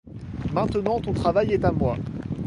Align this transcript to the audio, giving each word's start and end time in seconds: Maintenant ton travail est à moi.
Maintenant 0.51 0.99
ton 0.99 1.13
travail 1.13 1.53
est 1.53 1.63
à 1.63 1.71
moi. 1.71 1.95